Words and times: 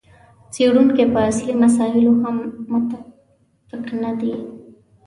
څېړونکي 0.53 1.03
په 1.13 1.19
اصلي 1.29 1.53
مسایلو 1.63 2.13
هم 2.21 2.35
متفق 2.71 3.85
نه 4.03 4.11
دي. 4.19 4.33